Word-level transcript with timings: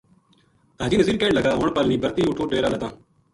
حاجی 0.79 0.97
نزیر 0.99 1.15
کہن 1.19 1.35
لگا 1.35 1.51
ہن 1.59 1.69
پَل 1.75 1.85
نیہہ 1.89 2.01
برہتی 2.03 2.21
اُٹھوں 2.27 2.49
ڈیرا 2.51 2.69
لداں 2.73 2.91